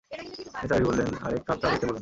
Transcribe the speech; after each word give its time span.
নিসার 0.11 0.73
আলি 0.73 0.85
বললেন, 0.85 1.09
আরেক 1.25 1.43
কাপ 1.47 1.57
চা 1.61 1.67
দিতে 1.69 1.77
বলুন। 1.77 1.89